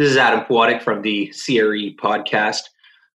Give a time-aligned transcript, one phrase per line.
[0.00, 2.70] This is Adam Pwatek from the CRE podcast.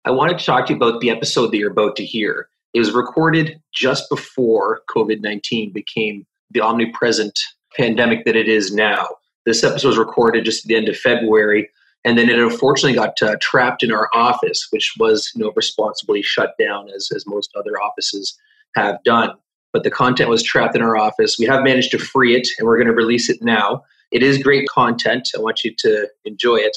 [0.05, 2.49] I wanted to talk to you about the episode that you're about to hear.
[2.75, 7.39] It was recorded just before COVID 19 became the omnipresent
[7.77, 9.07] pandemic that it is now.
[9.47, 11.71] This episode was recorded just at the end of February,
[12.05, 16.21] and then it unfortunately got uh, trapped in our office, which was you know responsibly
[16.21, 18.37] shut down as, as most other offices
[18.75, 19.31] have done.
[19.73, 21.39] But the content was trapped in our office.
[21.39, 23.85] We have managed to free it, and we're going to release it now.
[24.13, 25.31] It is great content.
[25.35, 26.77] I want you to enjoy it.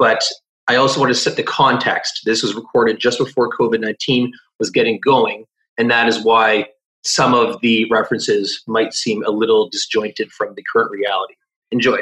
[0.00, 0.24] But
[0.66, 2.22] I also want to set the context.
[2.24, 5.44] This was recorded just before COVID 19 was getting going.
[5.78, 6.66] And that is why
[7.04, 11.34] some of the references might seem a little disjointed from the current reality.
[11.70, 11.98] Enjoy.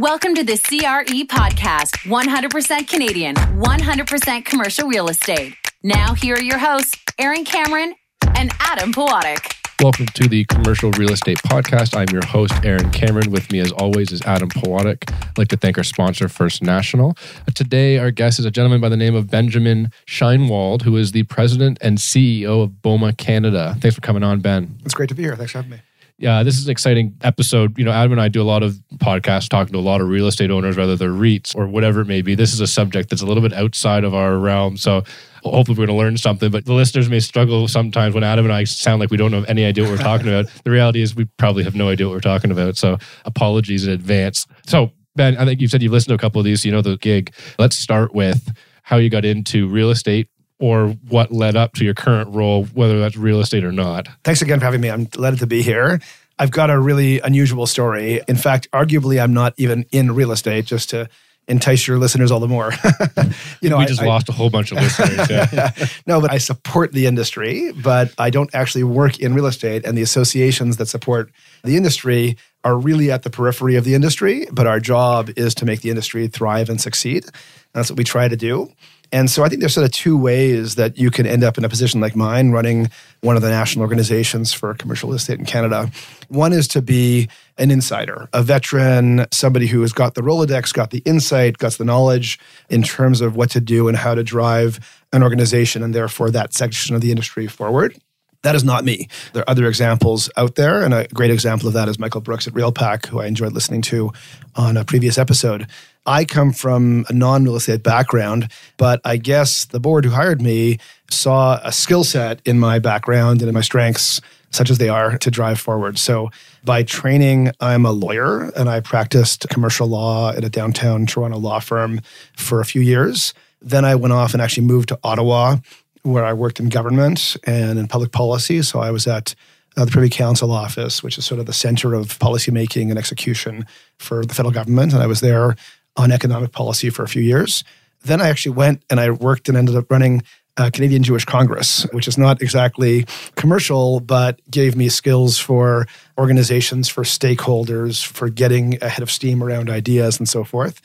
[0.00, 5.54] Welcome to the CRE podcast 100% Canadian, 100% commercial real estate.
[5.84, 7.94] Now, here are your hosts, Aaron Cameron
[8.34, 9.61] and Adam Pwatek.
[9.82, 11.96] Welcome to the Commercial Real Estate Podcast.
[11.96, 13.32] I'm your host, Aaron Cameron.
[13.32, 15.12] With me, as always, is Adam Pwatek.
[15.12, 17.16] I'd like to thank our sponsor, First National.
[17.48, 21.10] Uh, today, our guest is a gentleman by the name of Benjamin Shinewald, who is
[21.10, 23.74] the president and CEO of BOMA Canada.
[23.80, 24.78] Thanks for coming on, Ben.
[24.84, 25.34] It's great to be here.
[25.34, 25.78] Thanks for having me.
[26.18, 27.76] Yeah, this is an exciting episode.
[27.78, 30.08] You know, Adam and I do a lot of podcasts talking to a lot of
[30.08, 32.34] real estate owners, whether they're REITs or whatever it may be.
[32.34, 34.76] This is a subject that's a little bit outside of our realm.
[34.76, 35.02] So
[35.42, 36.50] hopefully we're going to learn something.
[36.50, 39.46] But the listeners may struggle sometimes when Adam and I sound like we don't have
[39.46, 40.46] any idea what we're talking about.
[40.62, 42.76] The reality is we probably have no idea what we're talking about.
[42.76, 44.46] So apologies in advance.
[44.66, 46.72] So Ben, I think you said you've listened to a couple of these, so you
[46.72, 47.34] know the gig.
[47.58, 50.28] Let's start with how you got into real estate
[50.62, 54.06] or what led up to your current role, whether that's real estate or not.
[54.22, 54.92] Thanks again for having me.
[54.92, 56.00] I'm delighted to be here.
[56.38, 58.20] I've got a really unusual story.
[58.28, 61.08] In fact, arguably, I'm not even in real estate, just to
[61.48, 62.72] entice your listeners all the more.
[63.60, 65.28] you know, we just I, lost I, a whole bunch of listeners.
[65.52, 65.72] Yeah.
[66.06, 69.98] no, but I support the industry, but I don't actually work in real estate, and
[69.98, 71.32] the associations that support
[71.64, 74.46] the industry are really at the periphery of the industry.
[74.52, 77.24] But our job is to make the industry thrive and succeed.
[77.24, 77.32] And
[77.72, 78.72] that's what we try to do.
[79.12, 81.64] And so I think there's sort of two ways that you can end up in
[81.64, 85.44] a position like mine, running one of the national organizations for commercial real estate in
[85.44, 85.90] Canada.
[86.28, 87.28] One is to be
[87.58, 91.84] an insider, a veteran, somebody who has got the Rolodex, got the insight, got the
[91.84, 92.38] knowledge
[92.70, 94.80] in terms of what to do and how to drive
[95.12, 97.94] an organization and therefore that section of the industry forward.
[98.42, 99.08] That is not me.
[99.32, 102.48] There are other examples out there, and a great example of that is Michael Brooks
[102.48, 104.12] at RealPAC, who I enjoyed listening to
[104.56, 105.68] on a previous episode.
[106.06, 110.42] I come from a non real estate background, but I guess the board who hired
[110.42, 114.20] me saw a skill set in my background and in my strengths,
[114.50, 115.96] such as they are, to drive forward.
[115.98, 116.30] So
[116.64, 121.60] by training, I'm a lawyer and I practiced commercial law at a downtown Toronto law
[121.60, 122.00] firm
[122.36, 123.34] for a few years.
[123.60, 125.58] Then I went off and actually moved to Ottawa,
[126.02, 128.62] where I worked in government and in public policy.
[128.62, 129.34] So I was at
[129.76, 133.66] uh, the Privy Council office, which is sort of the center of policymaking and execution
[133.98, 134.92] for the federal government.
[134.92, 135.56] And I was there
[135.96, 137.64] on economic policy for a few years.
[138.02, 140.22] Then I actually went and I worked and ended up running
[140.56, 145.86] uh, Canadian Jewish Congress, which is not exactly commercial, but gave me skills for
[146.18, 150.82] organizations, for stakeholders, for getting ahead of steam around ideas and so forth.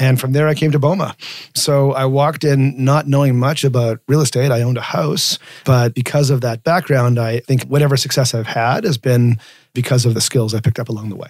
[0.00, 1.14] And from there, I came to BOMA.
[1.54, 4.50] So I walked in not knowing much about real estate.
[4.50, 8.84] I owned a house, but because of that background, I think whatever success I've had
[8.84, 9.38] has been
[9.74, 11.28] because of the skills I picked up along the way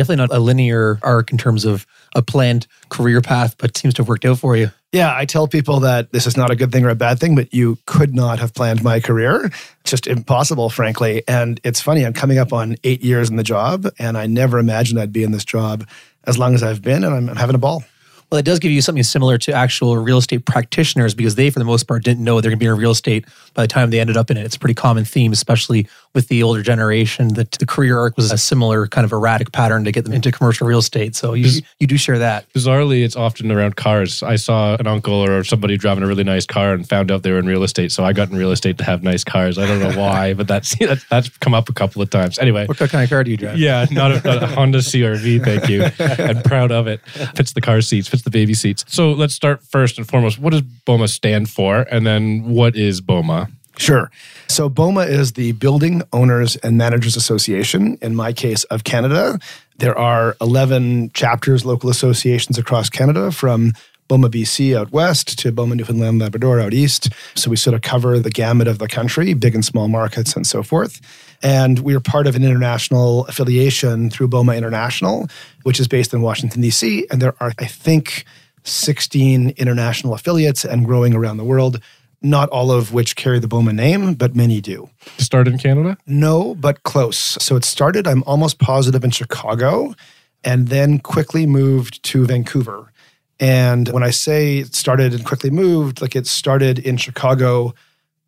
[0.00, 4.02] definitely not a linear arc in terms of a planned career path, but seems to
[4.02, 4.70] have worked out for you.
[4.92, 7.34] Yeah, I tell people that this is not a good thing or a bad thing,
[7.34, 9.50] but you could not have planned my career.
[9.84, 11.22] just impossible, frankly.
[11.28, 14.58] And it's funny, I'm coming up on eight years in the job, and I never
[14.58, 15.86] imagined I'd be in this job
[16.24, 17.84] as long as I've been, and I'm, I'm having a ball.
[18.30, 21.58] Well, it does give you something similar to actual real estate practitioners because they, for
[21.58, 23.24] the most part, didn't know they're going to be in real estate
[23.54, 24.44] by the time they ended up in it.
[24.44, 28.32] It's a pretty common theme, especially with the older generation, that the career arc was
[28.32, 31.14] a similar kind of erratic pattern to get them into commercial real estate.
[31.16, 32.50] So you, you do share that.
[32.52, 34.22] Bizarrely, it's often around cars.
[34.22, 37.32] I saw an uncle or somebody driving a really nice car and found out they
[37.32, 37.92] were in real estate.
[37.92, 39.58] So I got in real estate to have nice cars.
[39.58, 40.76] I don't know why, but that's
[41.08, 42.38] that's come up a couple of times.
[42.38, 43.58] Anyway, what kind of car do you drive?
[43.58, 45.44] Yeah, not a, not a Honda CRV.
[45.44, 45.84] Thank you.
[46.24, 47.00] I'm proud of it.
[47.34, 48.84] Fits the car seats, fits the baby seats.
[48.88, 50.38] So let's start first and foremost.
[50.38, 53.50] What does BOMA stand for, and then what is BOMA?
[53.76, 54.10] Sure.
[54.48, 59.38] So BOMA is the Building Owners and Managers Association, in my case, of Canada.
[59.78, 63.72] There are 11 chapters, local associations across Canada from
[64.10, 67.10] BOMA BC out west to BOMA Newfoundland Labrador out east.
[67.36, 70.46] So we sort of cover the gamut of the country, big and small markets and
[70.46, 71.00] so forth.
[71.42, 75.26] And we are part of an international affiliation through BOMA International,
[75.62, 77.06] which is based in Washington, D.C.
[77.10, 78.24] And there are, I think,
[78.64, 81.80] 16 international affiliates and growing around the world
[82.22, 84.90] not all of which carry the BOMA name, but many do.
[85.16, 85.96] Started in Canada?
[86.06, 87.16] No, but close.
[87.16, 89.94] So it started, I'm almost positive, in Chicago.
[90.42, 92.90] and then quickly moved to Vancouver.
[93.38, 97.74] And when I say it started and quickly moved, like it started in Chicago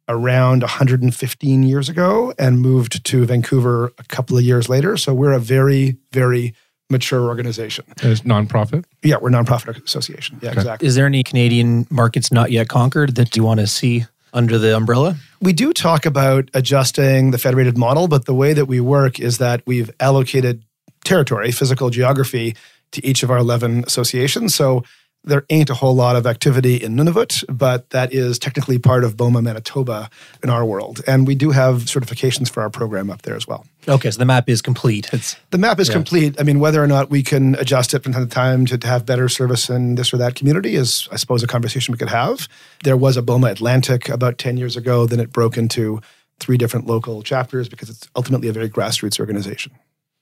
[0.09, 4.97] around 115 years ago and moved to Vancouver a couple of years later.
[4.97, 6.55] So we're a very, very
[6.91, 7.85] mature organization.
[8.03, 8.85] It's nonprofit.
[9.03, 10.39] Yeah, we're a nonprofit association.
[10.43, 10.61] Yeah, Okay.
[10.61, 10.89] exactly.
[10.89, 14.05] Is there any Canadian markets not yet conquered that you want to see
[14.35, 15.17] under the umbrella?
[15.41, 19.39] We do talk about adjusting the federated model, but the way that we work is
[19.39, 20.63] that we've allocated
[21.05, 22.55] territory, physical geography,
[22.93, 24.55] to each of our 11 associations.
[24.55, 24.85] So
[25.25, 29.17] there ain't a whole lot of activity in Nunavut, but that is technically part of
[29.17, 30.11] BOMA Manitoba
[30.43, 31.01] in our world.
[31.07, 33.65] And we do have certifications for our program up there as well.
[33.89, 35.09] Okay, so the map is complete.
[35.13, 35.95] It's The map is Yeah.
[35.95, 36.41] complete.
[36.41, 38.87] I mean, whether or not we can adjust it from time to time to, to
[38.89, 42.09] have better service in this or that community is, I suppose, a conversation we could
[42.11, 42.49] have.
[42.83, 45.07] There was a BOMA Atlantic about 10 years ago.
[45.07, 46.01] Then it broke into
[46.41, 49.73] three different local chapters because it's ultimately a very grassroots organization.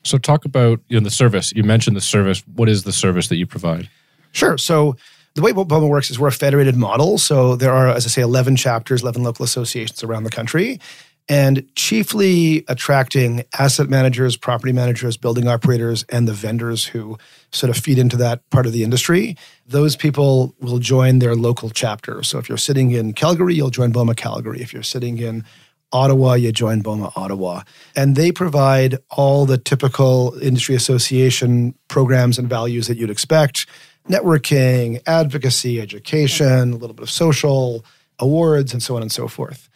[0.04, 1.52] So talk about you know the service.
[1.54, 2.42] You mentioned the service.
[2.54, 3.88] What is the service that you provide?
[4.32, 4.58] Sure.
[4.58, 4.96] So
[5.34, 7.18] the way BOMA works is we're a federated model.
[7.18, 10.80] So there are, as I say, 11 chapters, 11 local associations around the country,
[11.28, 17.16] and chiefly attracting asset managers, property managers, building operators, and the vendors who
[17.52, 19.36] sort of feed into that part of the industry.
[19.66, 22.24] Those people will join their local chapter.
[22.24, 24.60] So if you're sitting in Calgary, you'll join BOMA Calgary.
[24.60, 25.44] If you're sitting in
[25.92, 27.62] Ottawa, you join BOMA Ottawa.
[27.94, 33.66] And they provide all the typical industry association programs and values that you'd expect
[34.10, 37.84] networking, advocacy, education, a little bit of social,
[38.18, 39.68] awards, and so on and so forth.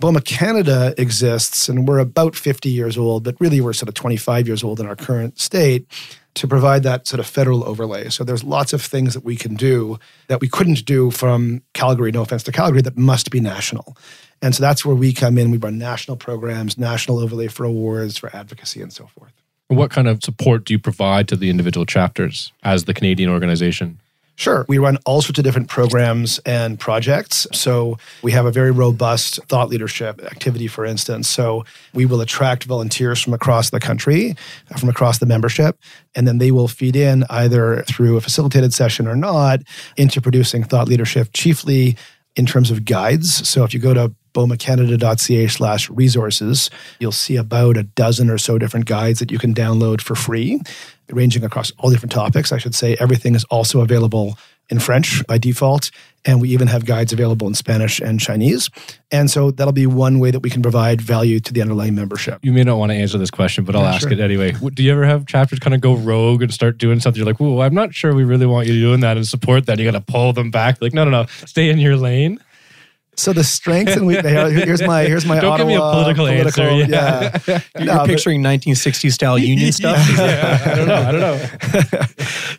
[0.00, 4.48] BOMA Canada exists, and we're about 50 years old, but really we're sort of 25
[4.48, 5.86] years old in our current state
[6.34, 8.08] to provide that sort of federal overlay.
[8.08, 9.98] So there's lots of things that we can do
[10.28, 13.96] that we couldn't do from Calgary, no offense to Calgary, that must be national.
[14.40, 15.50] And so that's where we come in.
[15.50, 19.41] We run national programs, national overlay for awards, for advocacy, and so forth.
[19.68, 23.98] What kind of support do you provide to the individual chapters as the Canadian organization?
[24.36, 24.64] Sure.
[24.68, 27.46] We run all sorts of different programs and projects.
[27.52, 31.28] So we have a very robust thought leadership activity, for instance.
[31.28, 34.34] So we will attract volunteers from across the country,
[34.70, 35.78] uh, from across the membership,
[36.14, 39.60] and then they will feed in either through a facilitated session or not
[39.96, 41.96] into producing thought leadership, chiefly
[42.34, 43.46] in terms of guides.
[43.46, 46.70] So if you go to bomacanada.ca slash resources,
[47.00, 50.60] you'll see about a dozen or so different guides that you can download for free,
[51.10, 52.52] ranging across all different topics.
[52.52, 54.38] I should say everything is also available
[54.70, 55.90] in French by default.
[56.24, 58.70] And we even have guides available in Spanish and Chinese.
[59.10, 62.38] And so that'll be one way that we can provide value to the underlying membership.
[62.42, 64.12] You may not want to answer this question, but I'll Yeah, ask sure.
[64.12, 64.52] it anyway.
[64.72, 67.18] Do you ever have chapters kind of go rogue and start doing something?
[67.18, 69.80] You're like, "Whoa, I'm not sure we really want you doing that and support that."
[69.80, 70.80] You got to pull them back.
[70.80, 72.38] Like, no, no, no, stay in your lane.
[73.22, 75.92] So the strengths and we, uh, here's my here's my Don't give me a Ottawa
[76.12, 79.96] political answer, Yeah, you're No, but- picturing 1960s style union stuff.
[80.18, 80.94] Yeah, I don't know.
[80.96, 81.36] I don't know.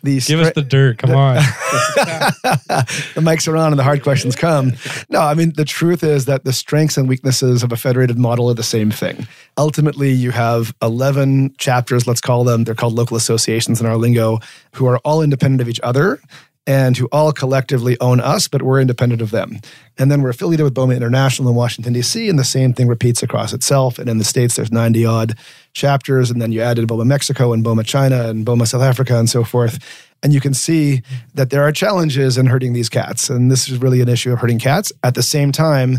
[0.02, 0.96] the Give us the dirt.
[0.96, 1.34] Come on.
[1.34, 4.72] the mics are on and the hard questions come.
[5.10, 8.48] No, I mean, the truth is that the strengths and weaknesses of a federated model
[8.48, 9.26] are the same thing.
[9.58, 14.38] Ultimately, you have 11 chapters, let's call them, they're called local associations in our lingo,
[14.72, 16.20] who are all independent of each other
[16.66, 19.60] and who all collectively own us, but we're independent of them.
[19.98, 23.22] And then we're affiliated with BOMA International in Washington, D.C., and the same thing repeats
[23.22, 23.98] across itself.
[23.98, 25.34] And in the States, there's 90 odd
[25.74, 29.28] chapters, and then you added BOMA Mexico and BOMA China and BOMA South Africa and
[29.28, 29.78] so forth.
[30.22, 31.02] And you can see
[31.34, 33.28] that there are challenges in herding these cats.
[33.28, 34.90] And this is really an issue of herding cats.
[35.02, 35.98] At the same time,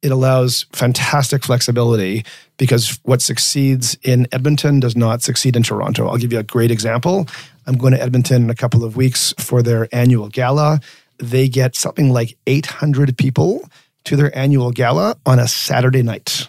[0.00, 2.24] it allows fantastic flexibility
[2.56, 6.06] because what succeeds in Edmonton does not succeed in Toronto.
[6.06, 7.26] I'll give you a great example.
[7.66, 10.80] I'm going to Edmonton in a couple of weeks for their annual gala.
[11.18, 13.68] They get something like 800 people
[14.04, 16.48] to their annual gala on a Saturday night.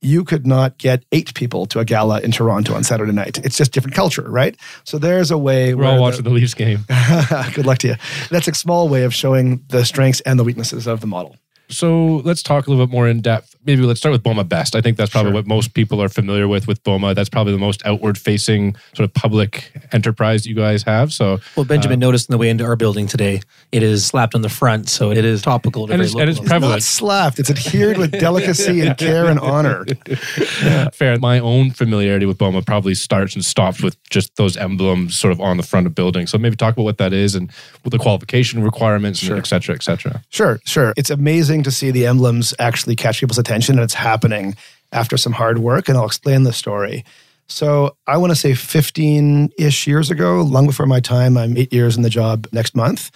[0.00, 3.38] You could not get eight people to a gala in Toronto on Saturday night.
[3.44, 4.56] It's just different culture, right?
[4.84, 6.84] So there's a way We're all the- watching the Leafs game.
[7.54, 7.94] Good luck to you.
[8.30, 11.36] That's a small way of showing the strengths and the weaknesses of the model.
[11.68, 13.56] So let's talk a little bit more in depth.
[13.68, 14.74] Maybe let's start with BOMA Best.
[14.74, 15.34] I think that's probably Sure.
[15.34, 17.14] what most people are familiar with with BOMA.
[17.14, 21.12] That's probably the most outward facing sort of public enterprise you guys have.
[21.12, 24.34] So Well, Benjamin uh, noticed on the way into our building today, it is slapped
[24.34, 26.48] on the front, so it is topical And very it's- and it's local.
[26.48, 26.82] pre- Not Prevalent.
[26.82, 27.38] slapped.
[27.38, 29.84] It's adhered with delicacy and care and honor.
[30.94, 31.18] fair.
[31.18, 35.42] My own familiarity with BOMA probably starts and stops with just those emblems sort of
[35.42, 36.30] on the front of buildings.
[36.30, 37.50] So maybe talk about what that is and
[37.82, 39.36] what the qualification requirements, Sure.
[39.36, 40.22] and et cetera, et cetera.
[40.30, 40.94] Sure, sure.
[40.96, 44.54] It's amazing to see the emblems actually catch people's attention, and it's happening
[44.92, 45.88] after some hard work.
[45.88, 47.04] And I'll explain the story.
[47.48, 51.72] So I want to say 15 ish years ago, long before my time, I'm eight
[51.72, 53.10] years in the job next month.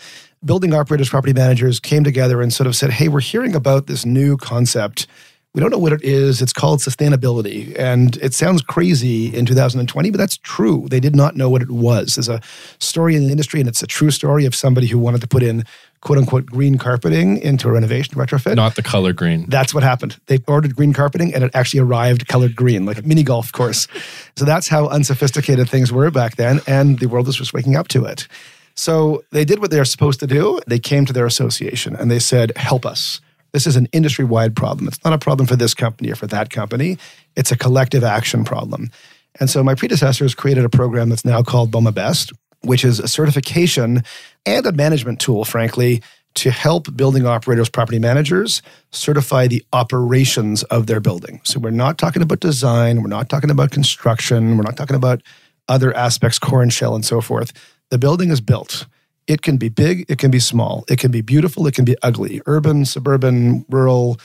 [0.45, 4.05] Building operators, property managers came together and sort of said, Hey, we're hearing about this
[4.05, 5.07] new concept
[5.55, 6.41] We don't know what it is.
[6.41, 7.79] It's called sustainability.
[7.79, 10.87] And it sounds crazy in 2020, but that's true.
[10.89, 12.15] They did not know what it was.
[12.15, 12.41] There's a
[12.79, 15.43] story in the industry, and it's a true story of somebody who wanted to put
[15.43, 15.65] in
[16.03, 18.57] quote unquote green carpeting into a renovation retrofit.
[18.57, 19.47] Not the color green.
[19.49, 20.19] That's what happened.
[20.27, 23.89] They ordered green carpeting and it actually arrived colored green, like a mini golf course.
[24.35, 26.61] So that's how unsophisticated things were back then.
[26.67, 28.27] And the world was just waking up to it.
[28.75, 30.59] So they did what they are supposed to do.
[30.67, 33.21] They came to their association and they said, help us.
[33.53, 34.89] This is an industry wide problem.
[34.89, 36.97] It's not a problem for this company or for that company.
[37.37, 38.91] It's a collective action problem.
[39.39, 42.33] And so my predecessors created a program that's now called BOMA Best,
[42.63, 44.03] which is a certification
[44.47, 46.03] and a management tool, frankly,
[46.35, 51.41] to help building operators, property managers certify the operations of their building.
[51.45, 55.23] So we're not talking about design, we're not talking about construction, we're not talking about
[55.69, 57.53] other aspects, core and shell, and so forth.
[57.91, 58.87] The building is built.
[59.27, 61.97] It can be big, it can be small, it can be beautiful, it can be
[62.03, 64.19] ugly, urban, suburban, rural,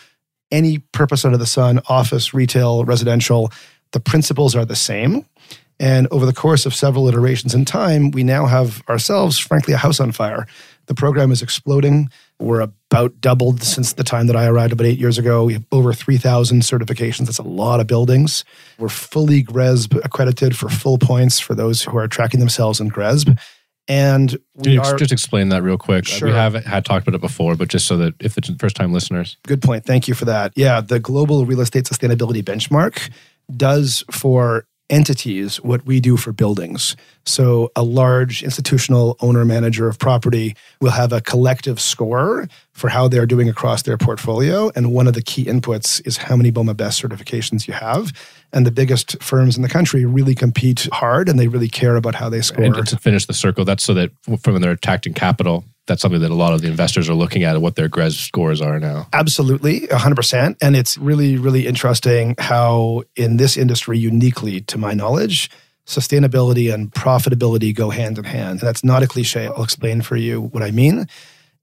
[0.50, 3.52] any purpose under the sun, office, retail, residential.
[3.92, 5.26] The principles are the same.
[5.80, 9.78] And over the course of several iterations in time, we now have ourselves, frankly, a
[9.78, 10.48] house on fire.
[10.88, 12.10] The program is exploding.
[12.40, 15.46] We're about doubled since the time that I arrived about eight years ago.
[15.46, 17.26] We have over 3,000 certifications.
[17.26, 18.46] That's a lot of buildings.
[18.80, 23.38] We're fully GRESB accredited for full points for those who are tracking themselves in GRESB.
[23.90, 26.06] And we are, just explain that real quick?
[26.06, 26.28] Sure.
[26.28, 28.92] We haven't had talked about it before, but just so that if it's first time
[28.92, 29.38] listeners.
[29.44, 29.86] Good point.
[29.86, 30.52] Thank you for that.
[30.56, 33.10] Yeah, the Global Real Estate Sustainability Benchmark
[33.56, 36.96] does for entities what we do for buildings.
[37.26, 43.08] So, a large institutional owner manager of property will have a collective score for how
[43.08, 44.72] they're doing across their portfolio.
[44.76, 48.14] And one of the key inputs is how many BOMA Best certifications you have.
[48.54, 52.16] And the biggest firms in the country really compete hard and they really care about
[52.16, 52.64] how they score.
[52.64, 56.22] And to finish the circle, that's so that from when they're attracting capital, that's something
[56.22, 59.08] that a lot of the investors are looking at what their GRESB scores are now.
[59.14, 60.58] Absolutely, 100%.
[60.62, 65.50] And it's really, really interesting how, in this industry, uniquely to my knowledge,
[65.86, 68.60] sustainability and profitability go hand in hand.
[68.60, 69.48] And that's not a cliche.
[69.48, 71.08] I'll explain for you what I mean.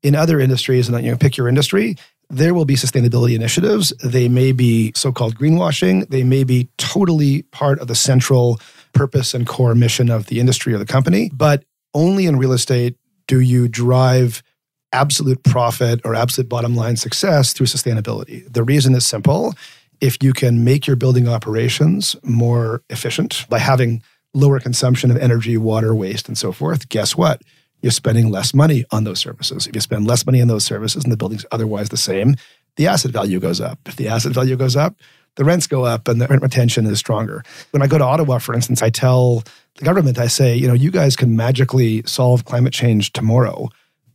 [0.03, 1.97] In other industries, and you know, pick your industry,
[2.35, 3.93] there will be sustainability initiatives.
[4.03, 8.61] They may be so called greenwashing, they may be totally part of the central
[8.93, 11.31] purpose and core mission of the industry or the company.
[11.33, 11.65] But
[11.95, 14.43] only in real estate do you drive
[14.93, 18.51] absolute profit or absolute bottom line success through sustainability?
[18.53, 19.55] The reason is simple.
[20.01, 24.03] If you can make your building operations more efficient by having
[24.35, 27.43] lower consumption of energy, water, waste, and so forth, guess what?
[27.85, 29.67] You're spending less money on those services.
[29.67, 32.37] If you spend less money on those services and the building's otherwise the same,
[32.77, 33.79] the asset value goes up.
[33.85, 34.97] If the asset value goes up,
[35.37, 37.43] the rents go up and the rent retention is stronger.
[37.73, 39.45] When I go to Ottawa, for instance, I tell
[39.77, 43.69] the government, I say, you know, you guys can magically solve climate change tomorrow.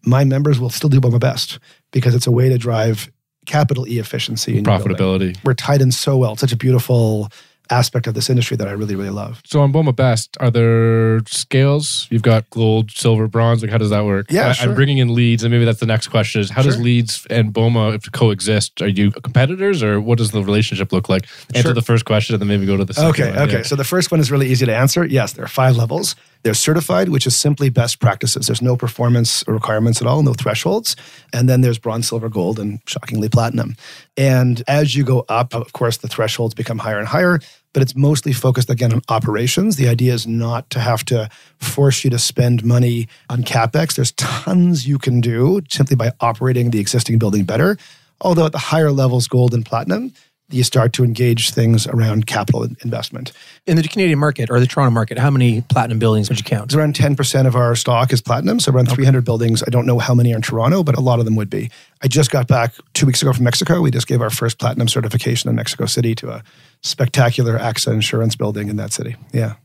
[0.04, 1.60] My members will still do my best
[1.92, 3.12] because it's a way to drive
[3.46, 5.38] capital e efficiency and Profitability.
[5.44, 6.32] We're tied in so well.
[6.32, 7.30] It's such a beautiful
[7.70, 9.42] aspect of this industry that I really, really love.
[9.46, 12.08] So on BOMA Best, are there scales?
[12.10, 13.62] You've got gold, silver, bronze.
[13.62, 14.28] Like how does that work?
[14.32, 14.70] Yeah, I, sure.
[14.70, 16.84] am bringing in LEEDs, and maybe that's the next question: Is how does Sure.
[16.84, 18.82] LEEDs and BOMA coexist?
[18.82, 21.28] Are you competitors, or what does the relationship look like?
[21.54, 21.74] Answer Sure.
[21.74, 23.10] the first question, and then maybe go to the second.
[23.10, 23.40] Okay, one.
[23.48, 23.58] okay.
[23.58, 23.64] Yeah.
[23.64, 25.06] So the first one is really easy to answer.
[25.06, 26.16] Yes, there are five levels.
[26.44, 28.48] They're certified, which is simply best practices.
[28.48, 30.96] There's no performance requirements at all, no thresholds.
[31.34, 33.76] And then there's bronze, silver, gold, and shockingly platinum.
[34.16, 37.40] And as you go up, of course, the thresholds become higher and higher,
[37.74, 39.76] but it's mostly focused again on operations.
[39.76, 43.96] The idea is not to have to force you to spend money on capex.
[43.96, 47.78] There's tons you can do simply by operating the existing building better.
[48.22, 50.14] Although at the higher levels, gold and platinum,
[50.52, 53.32] you start to engage things around capital investment.
[53.68, 56.66] In the Canadian market or the Toronto market, how many platinum buildings would you count?
[56.66, 58.60] It's around 10% of our stock is platinum.
[58.60, 59.62] So around 300 buildings.
[59.66, 61.70] I don't know how many are in Toronto, but a lot of them would be.
[62.02, 63.80] I just got back two weeks ago from Mexico.
[63.82, 66.44] We just gave our first platinum certification in Mexico City to a
[66.82, 69.16] spectacular AXA insurance building in that city.
[69.32, 69.56] Yeah.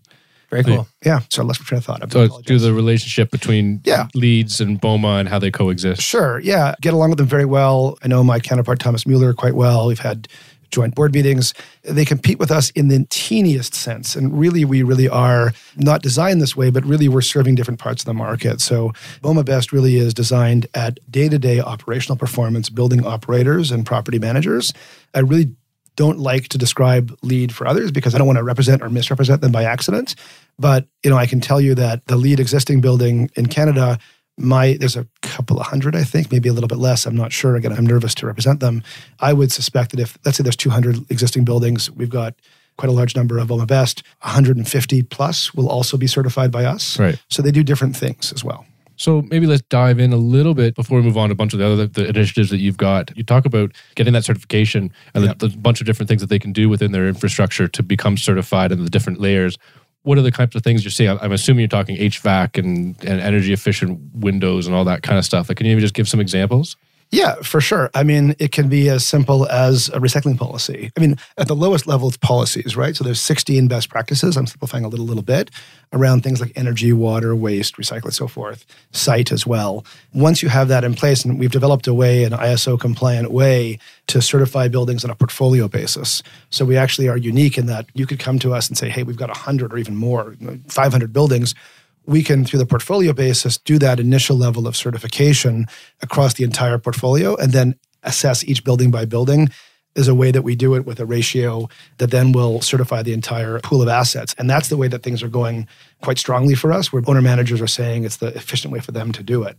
[0.51, 0.87] Very cool.
[1.05, 1.21] Yeah.
[1.31, 2.03] So let's train of thought.
[2.05, 4.07] I So do the relationship between Yeah.
[4.15, 6.01] LEEDs and BOMA and how they coexist.
[6.03, 6.39] Sure.
[6.41, 6.75] Yeah.
[6.81, 7.99] Get along with them very well.
[8.05, 9.87] I know my counterpart, Thomas Mueller, quite well.
[9.89, 10.29] We've had
[10.75, 11.55] joint board meetings.
[11.83, 14.17] They compete with us in the teeniest sense.
[14.17, 18.03] And really, we really are not designed this way, but really we're serving different parts
[18.03, 18.61] of the market.
[18.61, 23.87] So BOMA Best really is designed at day to day operational performance, building operators and
[23.87, 24.73] property managers.
[25.15, 25.55] I really
[25.97, 29.41] don't like to describe LEED for others because I don't want to represent or misrepresent
[29.41, 30.17] them by accident.
[30.59, 33.99] But you know, I can tell you that the LEED existing building in Canada,
[34.37, 37.07] my there's a couple of hundred, I think, maybe a little bit less.
[37.07, 37.57] I'm not sure.
[37.57, 38.83] Again, I'm nervous to represent them.
[39.21, 42.35] I would suspect that if let's say there's 200 existing buildings, we've got
[42.77, 44.03] quite a large number of BOMA Best.
[44.23, 46.99] 150 plus will also be certified by us.
[46.99, 47.23] Right.
[47.31, 48.67] So they do different things as well.
[48.97, 51.53] So maybe let's dive in a little bit before we move on to a bunch
[51.53, 53.17] of the other the initiatives that you've got.
[53.17, 55.39] You talk about getting that certification and Yep.
[55.39, 58.17] the, the bunch of different things that they can do within their infrastructure to become
[58.17, 59.57] certified and the different layers.
[60.05, 61.11] What are the types of things you're seeing?
[61.11, 65.25] I'm- assuming you're talking HVAC and, and energy efficient windows and all that kind of
[65.25, 65.49] stuff.
[65.49, 66.77] Like, can you maybe just give some examples?
[67.11, 67.91] Yeah, for sure.
[67.95, 70.91] I mean, it can be as simple as a recycling policy.
[70.97, 72.97] I mean, at the lowest level, it's policies, right?
[72.97, 74.37] So there's 16 best practices.
[74.37, 75.51] I'm simplifying a little, little bit
[75.93, 78.67] around things like energy, water, waste, recycle, and so forth.
[78.91, 79.85] Site as well.
[80.13, 83.79] Once you have that in place, and we've developed a way, an ISO compliant way
[84.09, 86.21] to certify buildings on a portfolio basis.
[86.51, 89.05] So we actually are unique in that you could come to us and say, "Hey,
[89.05, 90.35] we've got 100 or even more,
[90.69, 91.55] 500 buildings."
[92.07, 95.67] We can, through the portfolio basis, do that initial level of certification
[96.03, 99.49] across the entire portfolio and then assess each building by building.
[99.97, 101.69] Is a way that we do it with a ratio
[101.99, 104.35] that then will certify the entire pool of assets.
[104.39, 105.69] And that's the way that things are going
[106.03, 109.13] quite strongly for us, where owner managers are saying it's the efficient way for them
[109.13, 109.57] to do it.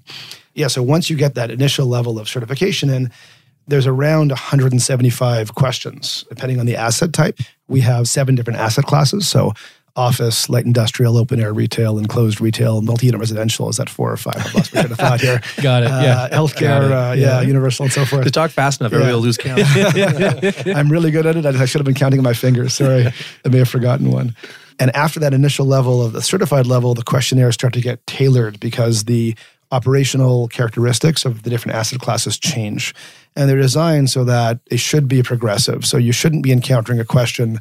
[0.54, 3.12] Yeah, so once you get that initial level of certification in,
[3.68, 7.40] there's around 175 questions, depending on the asset type.
[7.70, 9.30] We have seven different asset classes.
[9.30, 9.54] So
[9.96, 13.70] office, light industrial, open air retail, enclosed retail, multi-unit residential.
[13.70, 14.36] Is that four or five?
[14.38, 15.42] I've lost my train of thought here.
[15.62, 15.88] Got it.
[15.88, 16.30] Uh, yeah.
[16.32, 17.20] healthcare, Got uh, it.
[17.20, 18.26] yeah, universal and so forth.
[18.26, 19.62] To talk fast enough, everybody will lose count.
[20.68, 21.46] I'm really good at it.
[21.46, 22.74] I I should have been counting my fingers.
[22.74, 24.36] Sorry, I may have forgotten one.
[24.78, 28.60] And after that initial level of the certified level, the questionnaires start to get tailored
[28.60, 29.36] because the
[29.72, 32.94] operational characteristics of the different asset classes change.
[33.36, 35.86] And they're designed so that they should be progressive.
[35.86, 37.60] So you shouldn't be encountering a question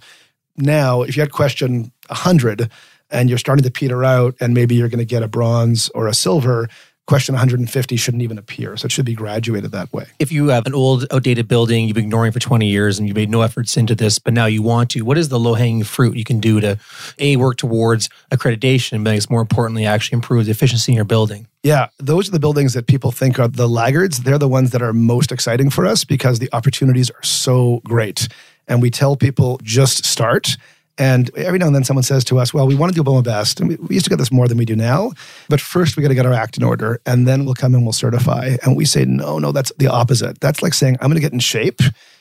[0.57, 1.03] now.
[1.03, 2.71] If you had question 100
[3.11, 6.07] and you're starting to peter out, and maybe you're going to get a bronze or
[6.07, 6.69] a silver,
[7.07, 8.77] question 150 shouldn't even appear.
[8.77, 10.07] So it should be graduated that way.
[10.19, 13.15] if you have an old, outdated building you've been ignoring for 20 years and you
[13.15, 15.85] made no efforts into this, but now you want to, what is the low hanging
[15.85, 16.79] fruit you can do to
[17.19, 21.05] A, work towards accreditation, but I guess more importantly, actually improve the efficiency in your
[21.05, 21.47] building?
[21.63, 24.23] Yeah, those are the buildings that people think are the laggards.
[24.23, 28.29] They're the ones that are most exciting for us because the opportunities are so great.
[28.69, 30.57] And we tell people just start.
[30.97, 33.25] And every now and then someone says to us, Well, we want to do BOMA
[33.25, 33.59] Best.
[33.59, 35.13] And we, we used to get this more than we do now.
[35.49, 37.01] But first, we got to get our act in order.
[37.05, 38.57] And then we'll come and we'll certify.
[38.63, 40.41] And we say, No, no, that's the opposite.
[40.41, 41.81] That's like saying, I'm going to get in shape.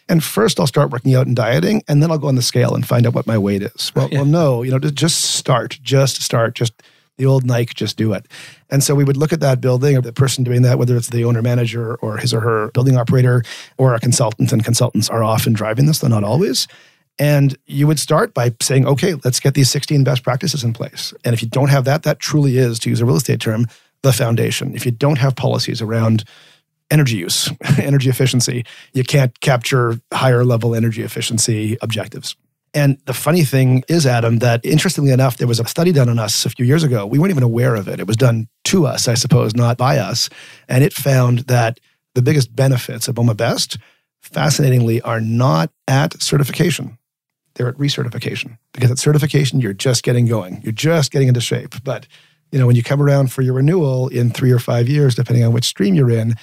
[0.09, 1.83] And first, I'll start working out and dieting.
[1.87, 3.91] And then I'll go on the scale and find out what my weight is.
[3.95, 6.73] Well, well no, you know, just start, just start, just
[7.17, 8.27] the old Nike, just do it.
[8.69, 11.09] And so we would look at that building or the person doing that, whether it's
[11.09, 13.43] the owner manager or his or her building operator
[13.77, 16.67] or a consultant, and consultants are often driving this, though not always.
[17.19, 21.13] And you would start by saying, okay, let's get these 16 best practices in place.
[21.23, 23.67] And if you don't have that, that truly is, to use a real estate term,
[24.01, 24.75] the foundation.
[24.75, 26.23] If you don't have policies around
[26.89, 32.35] energy use, energy efficiency, you can't capture higher level energy efficiency objectives.
[32.73, 36.17] And the funny thing is, Adam, that interestingly enough, there was a study done on
[36.17, 37.05] us a few years ago.
[37.05, 37.99] We weren't even aware of it.
[37.99, 40.29] It was done to us, I suppose, not by us.
[40.67, 41.79] And it found that
[42.15, 43.77] the biggest benefits of BOMA Best,
[44.21, 46.97] fascinatingly, are not at certification.
[47.53, 48.57] They're at recertification.
[48.73, 50.61] Because at certification, you're just getting going.
[50.63, 51.75] You're just getting into shape.
[51.83, 52.07] But
[52.51, 55.43] you know, when you come around for your renewal in three or five years, depending
[55.43, 56.35] on which stream you're in,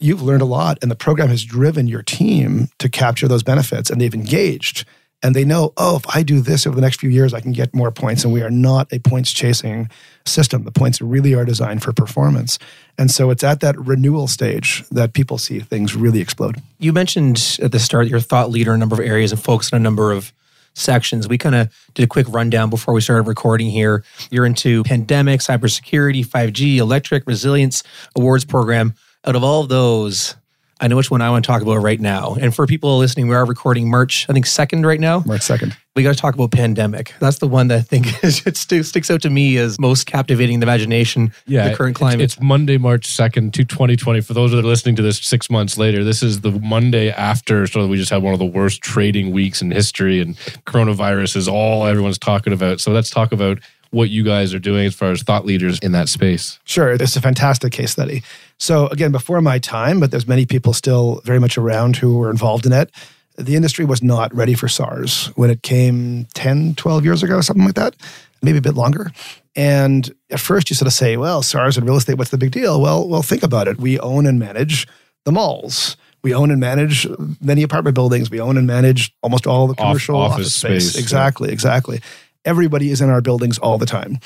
[0.00, 3.90] you've learned a lot and the program has driven your team to capture those benefits
[3.90, 4.84] and they've engaged
[5.22, 7.52] and they know oh if i do this over the next few years i can
[7.52, 9.88] get more points and we are not a points chasing
[10.24, 12.58] system the points really are designed for performance
[12.98, 17.58] and so it's at that renewal stage that people see things really explode You mentioned
[17.62, 19.82] at the start you're thought leader in a number of areas and focus on a
[19.82, 20.32] number of
[20.78, 21.28] sections.
[21.28, 24.04] We kind of did a quick rundown before we started recording here.
[24.30, 27.82] You're into pandemic, cybersecurity, 5G, electric resilience
[28.16, 28.94] awards program.
[29.24, 30.36] Out of all those,
[30.80, 32.36] I know which one I want to talk about right now.
[32.40, 35.22] And for people listening, we are recording March, I think, 2nd right now.
[35.26, 37.14] march 2nd We got to talk about pandemic.
[37.18, 40.06] That's the one that I think is, it st- sticks out to me as most
[40.06, 41.32] captivating the imagination.
[41.46, 42.20] yeah, the current it's- climate.
[42.20, 44.20] It's, Monday, March 2nd to 2020.
[44.20, 47.66] For those that are listening to this six months later, this is the Monday after.
[47.66, 51.48] So we just had one of the worst trading weeks in history, and coronavirus is
[51.48, 52.80] all everyone's talking about.
[52.80, 53.58] So let's talk about
[53.90, 56.58] what you guys are doing as far as thought leaders in that space.
[56.64, 58.22] Sure, it's a fantastic case study.
[58.58, 62.30] So again, before my time, but there's many people still very much around who were
[62.30, 62.90] involved in it.
[63.36, 67.64] The industry was not ready for SARS when it came 10, 12 years ago, something
[67.64, 67.94] like that,
[68.42, 69.12] maybe a bit longer.
[69.54, 72.50] And at first you sort of say, well, SARS and real estate, what's the big
[72.50, 72.80] deal?
[72.80, 73.78] Well, well, think about it.
[73.78, 74.88] We own and manage
[75.24, 75.96] the malls.
[76.22, 77.06] We own and manage
[77.40, 78.30] many apartment buildings.
[78.30, 80.90] We own and manage almost all the commercial office office, space.
[80.90, 81.02] space, yeah.
[81.02, 82.00] Exactly, exactly.
[82.44, 84.18] Everybody is in our buildings all the time.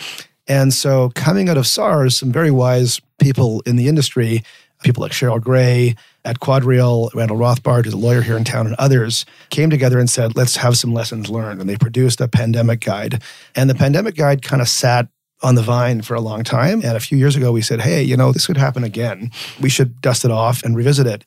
[0.48, 4.42] And so, coming out of SARS, some very wise people in the industry,
[4.82, 5.94] people like Cheryl Gray
[6.24, 10.08] at QuadReal, Randall Rothbard, who's a lawyer here in town, and others, came together and
[10.08, 11.60] said, let's have some lessons learned.
[11.60, 13.22] And they produced a pandemic guide.
[13.54, 15.08] And the pandemic guide kind of sat
[15.42, 16.80] on the vine for a long time.
[16.84, 19.30] And a few years ago, we said, hey, you know, this could happen again.
[19.60, 21.24] We should dust it off and revisit it.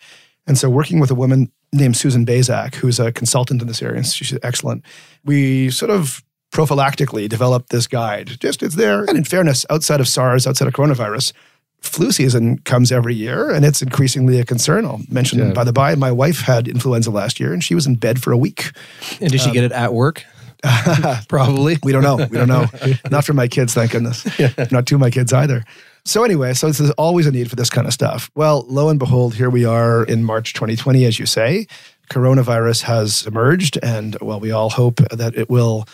[0.47, 3.97] And so, working with a woman named Susan Bazak, who's a consultant in this area,
[3.97, 4.85] and she's excellent,
[5.25, 6.23] we sort of
[6.55, 8.37] prophylactically developed this guide.
[8.39, 9.03] Just it's there.
[9.03, 11.33] And in fairness, outside of SARS, outside of coronavirus,
[11.81, 14.85] flu season comes every year and it's increasingly a concern.
[14.85, 15.51] I'll mention yeah.
[15.51, 18.31] by the by, my wife had influenza last year and she was in bed for
[18.31, 18.71] a week.
[19.19, 20.23] And did she um, get it at work?
[21.27, 21.77] Probably.
[21.83, 22.15] we don't know.
[22.15, 22.67] We don't know.
[23.11, 24.25] Not for my kids, thank goodness.
[24.39, 24.53] Yeah.
[24.71, 25.65] Not to my kids either.
[26.05, 28.31] So anyway, so there's always a need for this kind of stuff.
[28.33, 31.67] Well, lo and behold, here we are in March 2020, as you say.
[32.09, 35.85] Coronavirus has emerged, and well, we all hope that it will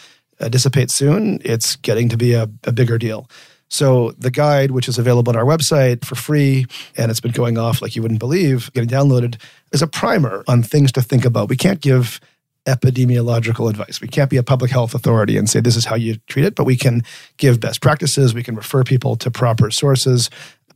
[0.41, 1.39] uh, dissipate soon.
[1.43, 3.29] It's getting to be a, a bigger deal.
[3.69, 6.65] So the guide, which is available on our website for free,
[6.97, 10.61] and it's been going off like you wouldn't believe, getting downloaded, is a primer on
[10.61, 11.47] things to think about.
[11.47, 12.19] We can't give
[12.65, 14.01] epidemiological advice.
[14.01, 16.55] We can't be a public health authority and say this is how you treat it,
[16.55, 17.03] but we can
[17.37, 18.33] give best practices.
[18.33, 20.29] We can refer people to proper sources.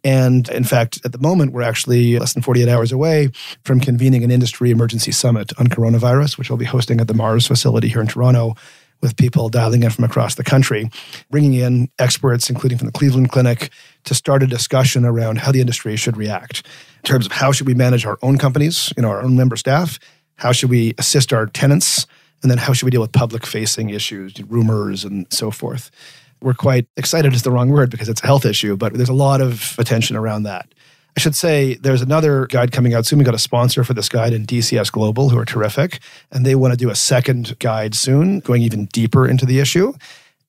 [0.06, 3.32] And in fact, at the moment, we're actually less than 48 hours away
[3.63, 7.45] from convening an industry emergency summit on coronavirus, which we'll be hosting at the MaRS
[7.45, 8.56] facility here in Toronto
[9.01, 10.89] with people dialing in from across the country,
[11.29, 13.71] bringing in experts, including from the Cleveland Clinic,
[14.05, 16.65] to start a discussion around how the industry should react
[16.97, 19.55] in terms of how should we manage our own companies, you know, our own member
[19.55, 19.99] staff,
[20.38, 22.08] how should we assist our tenants,
[22.41, 25.89] and then how should we deal with public-facing issues, rumors, and so forth.
[26.41, 29.13] We're quite excited is the wrong word because it's a health issue, but there's a
[29.13, 30.67] lot of attention around that.
[31.17, 33.19] I should say there's another guide coming out soon.
[33.19, 35.99] We got a sponsor for this guide in DCS Global, who are terrific,
[36.32, 39.93] and they want to do a second guide soon, going even deeper into the issue.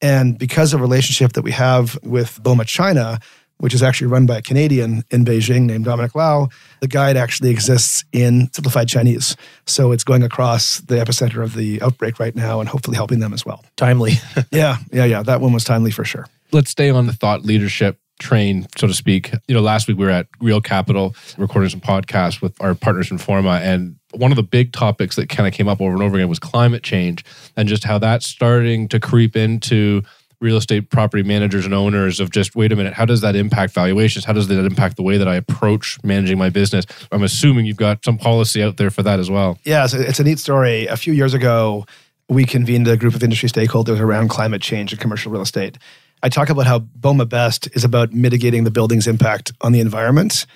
[0.03, 3.21] And because of a relationship that we have with BOMA China,
[3.59, 6.49] which is actually run by a Canadian in Beijing named Dominic Lau,
[6.81, 9.37] the guide actually exists in simplified Chinese.
[9.67, 13.33] So it's going across the epicenter of the outbreak right now and hopefully helping them
[13.33, 13.65] as well.
[13.77, 14.15] Timely.
[14.51, 15.23] yeah, yeah, yeah.
[15.23, 16.27] That one was timely for sure.
[16.53, 19.33] Let's stay on the thought leadership train, so to speak.
[19.49, 23.11] You know, last week we were at Real Capital recording some podcasts with our partners
[23.11, 26.17] Informa, and one of the big topics that kind of came up over and over
[26.17, 27.25] again was climate change
[27.57, 30.03] and just how that's starting to creep into
[30.41, 33.73] real estate property managers and owners of just wait a minute how does that impact
[33.73, 34.25] valuations?
[34.25, 36.85] How does that impact the way that i approach managing my business?
[37.11, 39.59] I'm assuming you've got some policy out there for that as well.
[39.65, 40.87] Yeah so it's a neat story.
[40.87, 41.87] A few years ago
[42.29, 45.79] we convened a group of industry stakeholders around climate change and commercial real estate
[46.23, 50.47] I talk about how BOMA Best is about mitigating the building's impact on the environment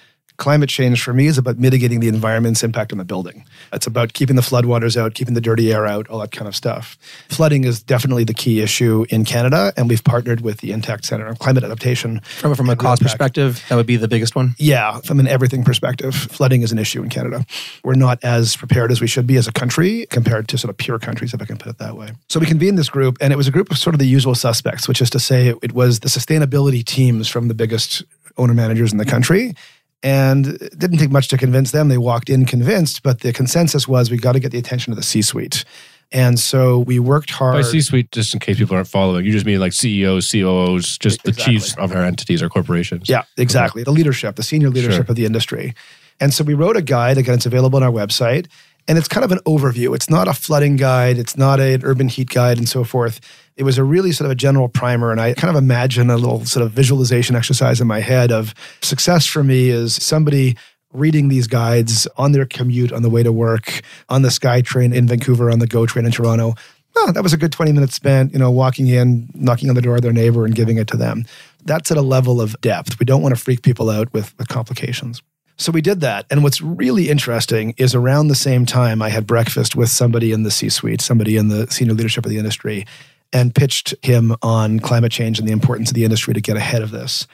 [0.40, 3.44] climate change for me is about mitigating the environment's impact on the building.
[3.74, 6.56] It's about keeping the floodwaters out, keeping the dirty air out, all that kind of
[6.56, 6.96] stuff.
[7.28, 11.28] Flooding is definitely the key issue in Canada, and we've partnered with the Intact Center
[11.28, 12.20] on Climate Adaptation.
[12.20, 14.54] From, from a cost perspective, that would be the biggest one?
[14.56, 17.44] Yeah, from an everything perspective, flooding is an issue in Canada.
[17.84, 20.78] We're not as prepared as we should be as a country compared to sort of
[20.78, 22.12] pure countries, if I can put it that way.
[22.30, 24.34] So we convened this group, and it was a group of sort of the usual
[24.34, 28.02] suspects, which is to say it was the sustainability teams from the biggest
[28.38, 29.54] owner managers in the country
[30.02, 31.88] and it didn't take much to convince them.
[31.88, 34.96] They walked in convinced, but the consensus was we got to get the attention of
[34.96, 35.64] the C suite.
[36.12, 37.54] And so we worked hard.
[37.54, 40.98] By C suite, just in case people aren't following, you just mean like CEOs, COOs,
[40.98, 41.32] just exactly.
[41.32, 43.08] the chiefs of our entities or corporations.
[43.08, 43.84] Yeah, exactly.
[43.84, 45.10] The leadership, the senior leadership sure.
[45.10, 45.74] of the industry.
[46.18, 47.16] And so we wrote a guide.
[47.16, 48.48] Again, it's available on our website.
[48.88, 49.94] And it's kind of an overview.
[49.94, 53.20] It's not a flooding guide, it's not an urban heat guide, and so forth.
[53.60, 55.12] It was a really sort of a general primer.
[55.12, 58.54] And I kind of imagine a little sort of visualization exercise in my head of
[58.80, 60.56] success for me is somebody
[60.94, 65.06] reading these guides on their commute on the way to work, on the SkyTrain in
[65.06, 66.54] Vancouver, on the GO train in Toronto.
[66.96, 69.82] Oh, that was a good 20 minutes spent, you know, walking in, knocking on the
[69.82, 71.26] door of their neighbor and giving it to them.
[71.62, 72.98] That's at a level of depth.
[72.98, 75.22] We don't want to freak people out with, with complications.
[75.58, 76.24] So we did that.
[76.30, 80.44] And what's really interesting is around the same time, I had breakfast with somebody in
[80.44, 82.86] the C suite, somebody in the senior leadership of the industry,
[83.32, 86.82] and pitched him on climate change and the importance of the industry to get ahead
[86.82, 87.26] of this.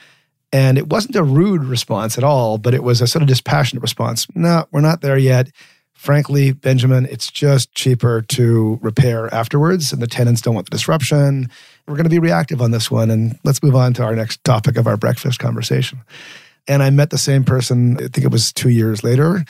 [0.52, 3.82] And it wasn't a rude response at all, but it was a sort of dispassionate
[3.82, 4.26] response.
[4.35, 5.50] No, we're not there yet.
[5.94, 11.50] Frankly, Benjamin, it's just cheaper to repair afterwards, and the tenants don't want the disruption.
[11.88, 13.11] We're going to be reactive on this one.
[13.11, 16.00] And let's move on to our next topic of our breakfast conversation.
[16.68, 19.44] And I met the same person, I think it was two years later.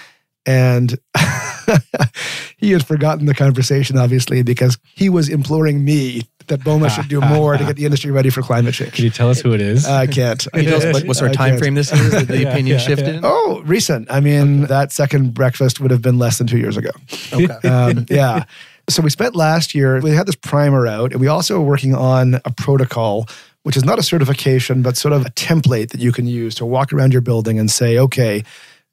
[0.47, 0.97] And
[2.57, 7.21] he had forgotten the conversation, obviously, because he was imploring me that BOMA should do
[7.35, 8.93] more to get the industry ready for climate change.
[8.93, 9.87] Can you tell us who it is?
[9.87, 10.47] I can't.
[10.53, 12.79] Can you tell us what, what sort of time frame this is that the opinion
[12.79, 13.15] yeah, shifted?
[13.17, 13.21] Yeah.
[13.25, 14.11] Oh, recent.
[14.11, 14.69] I mean, okay.
[14.69, 16.91] that second breakfast would have been less than two years ago.
[17.33, 17.69] Okay.
[17.69, 18.45] Um, yeah.
[18.89, 21.95] So we spent last year, we had this primer out, and we also were working
[21.95, 23.29] on a protocol
[23.67, 26.65] which is not a certification, but sort of a template that you can use to
[26.65, 28.45] walk around your building and say, okay,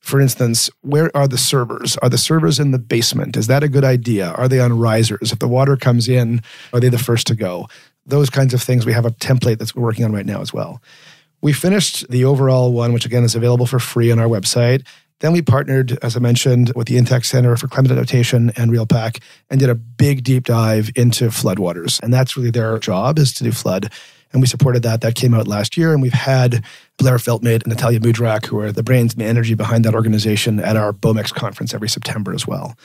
[0.03, 1.97] for instance, where are the servers?
[1.97, 3.35] Are the servers in the basement?
[3.35, 4.29] Is that a good idea?
[4.33, 5.31] Are they on risers?
[5.31, 7.67] If the water comes in, are they the first to go?
[8.05, 8.85] those kinds of things.
[8.85, 10.81] We have a template that's we're working on right now as well.
[11.41, 14.85] We finished the overall one, which again is available for free on our website.
[15.19, 19.21] Then we partnered, as I mentioned, with the Intact Center for Climate Adaptation and RealPAC
[19.49, 22.01] and did a big deep dive into floodwaters.
[22.01, 23.91] And that's really their job is to do flood.
[24.33, 25.01] And we supported that.
[25.01, 25.93] That came out last year.
[25.93, 26.63] And we've had
[26.97, 30.59] Blair Feltmate and Natalia Moudrak, who are the brains and the energy behind that organization,
[30.59, 32.75] at our BOMEX conference every September as well.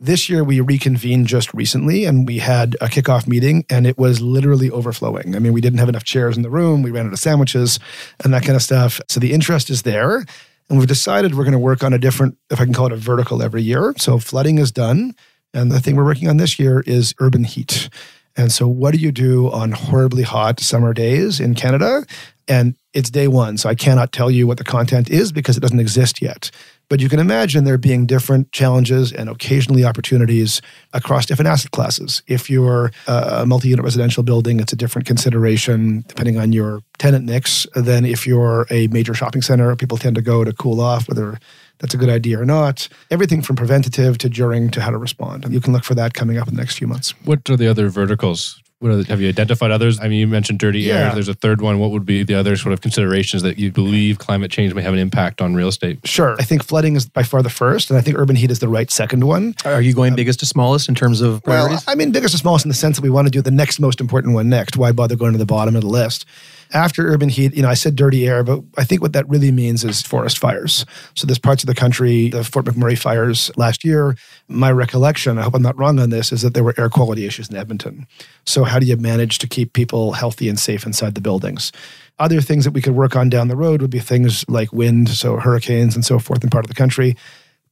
[0.00, 4.20] This year, we reconvened just recently and we had a kickoff meeting and it was
[4.20, 5.36] literally overflowing.
[5.36, 7.78] I mean, we didn't have enough chairs in the room, we ran out of sandwiches
[8.24, 9.00] and that kind of stuff.
[9.08, 10.24] So the interest is there.
[10.68, 12.92] And we've decided we're going to work on a different, if I can call it
[12.92, 13.94] a vertical every year.
[13.98, 15.14] So flooding is done.
[15.52, 17.88] And the thing we're working on this year is urban heat.
[18.36, 22.04] And so, what do you do on horribly hot summer days in Canada?
[22.46, 23.56] And it's day one.
[23.58, 26.50] So, I cannot tell you what the content is because it doesn't exist yet.
[26.88, 30.60] But you can imagine there being different challenges and occasionally opportunities
[30.92, 32.22] across different asset classes.
[32.26, 37.24] If you're a multi unit residential building, it's a different consideration depending on your tenant
[37.24, 39.74] mix than if you're a major shopping center.
[39.76, 41.38] People tend to go to cool off, whether
[41.78, 42.88] that's a good idea or not.
[43.10, 45.44] Everything from preventative to during to how to respond.
[45.44, 47.10] And you can look for that coming up in the next few months.
[47.24, 48.60] What are the other verticals?
[48.80, 49.98] What have you identified others?
[49.98, 50.94] I mean, you mentioned dirty yeah.
[50.94, 51.14] air.
[51.14, 51.78] There's a third one.
[51.78, 54.92] What would be the other sort of considerations that you believe climate change may have
[54.92, 56.00] an impact on real estate?
[56.06, 56.36] Sure.
[56.38, 58.68] I think flooding is by far the first, and I think urban heat is the
[58.68, 59.54] right second one.
[59.64, 61.86] Are you going um, biggest to smallest in terms of priorities?
[61.86, 63.50] Well, I mean, biggest to smallest in the sense that we want to do the
[63.50, 64.76] next most important one next.
[64.76, 66.26] Why bother going to the bottom of the list?
[66.74, 69.52] After urban heat, you know, I said dirty air, but I think what that really
[69.52, 70.84] means is forest fires.
[71.14, 74.16] So there's parts of the country, the Fort McMurray fires last year.
[74.48, 77.24] My recollection, I hope I'm not wrong on this, is that there were air quality
[77.26, 78.06] issues in Edmonton.
[78.44, 81.70] So how do you manage to keep people healthy and safe inside the buildings?
[82.18, 85.08] Other things that we could work on down the road would be things like wind,
[85.08, 87.16] so hurricanes and so forth in part of the country.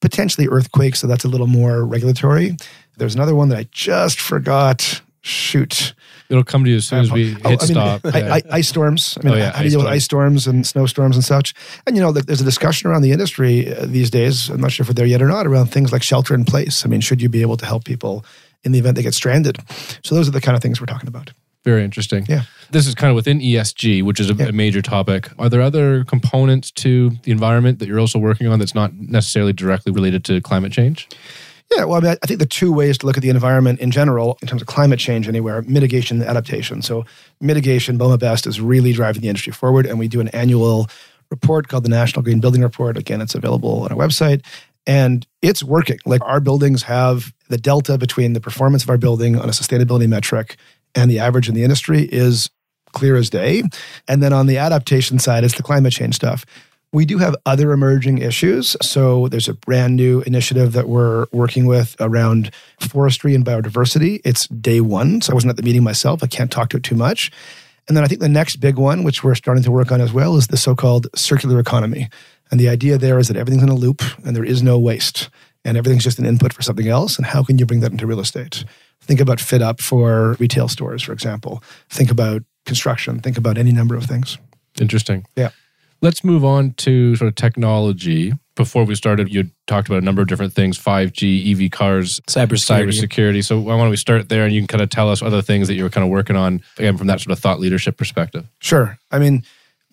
[0.00, 2.56] Potentially earthquakes, so that's a little more regulatory.
[2.96, 5.00] There's another one that I just forgot.
[5.20, 5.94] Shoot.
[6.32, 8.00] It'll come to you as soon as we hit oh, I mean, stop.
[8.06, 8.40] Yeah.
[8.50, 9.18] ice storms.
[9.20, 11.52] I mean, oh, yeah, how do you deal with ice storms and snowstorms and such?
[11.86, 14.48] And you know, there's a discussion around the industry uh, these days.
[14.48, 16.86] I'm not sure if we're there yet or not around things like shelter in place.
[16.86, 18.24] I mean, should you be able to help people
[18.64, 19.58] in the event they get stranded?
[20.02, 21.32] So those are the kind of things we're talking about.
[21.64, 22.24] Very interesting.
[22.28, 22.44] Yeah.
[22.70, 24.46] This is kind of within ESG, which is a, yeah.
[24.46, 25.28] a, major topic.
[25.38, 29.52] Are there other components to the environment that you're also working on that's not necessarily
[29.52, 31.08] directly related to climate change?
[31.76, 33.90] Yeah, well, I, mean, I think the two ways to look at the environment in
[33.90, 36.82] general, in terms of climate change anywhere, mitigation and adaptation.
[36.82, 37.04] So,
[37.40, 39.86] mitigation, BOMA Best, is really driving the industry forward.
[39.86, 40.88] And we do an annual
[41.30, 42.96] report called the National Green Building Report.
[42.96, 44.44] Again, it's available on our website.
[44.86, 45.98] And it's working.
[46.04, 50.08] Like our buildings have the delta between the performance of our building on a sustainability
[50.08, 50.56] metric
[50.94, 52.50] and the average in the industry is
[52.92, 53.62] clear as day.
[54.08, 56.44] And then on the adaptation side, it's the climate change stuff.
[56.92, 58.76] We do have other emerging issues.
[58.82, 62.50] So there's a brand new initiative that we're working with around
[62.80, 64.20] forestry and biodiversity.
[64.24, 65.22] It's day one.
[65.22, 66.22] So I wasn't at the meeting myself.
[66.22, 67.32] I can't talk to it too much.
[67.88, 70.12] And then I think the next big one, which we're starting to work on as
[70.12, 72.08] well, is the so called circular economy.
[72.50, 75.30] And the idea there is that everything's in a loop and there is no waste
[75.64, 77.16] and everything's just an input for something else.
[77.16, 78.64] And how can you bring that into real estate?
[79.00, 81.62] Think about fit up for retail stores, for example.
[81.88, 83.20] Think about construction.
[83.20, 84.38] Think about any number of things.
[84.80, 85.26] Interesting.
[85.36, 85.50] Yeah.
[86.02, 88.32] Let's move on to sort of technology.
[88.56, 92.88] Before we started, you talked about a number of different things 5G, EV cars, cybersecurity.
[92.88, 93.44] cybersecurity.
[93.44, 95.68] So why don't we start there and you can kind of tell us other things
[95.68, 98.48] that you were kind of working on, again, from that sort of thought leadership perspective?
[98.58, 98.98] Sure.
[99.12, 99.44] I mean,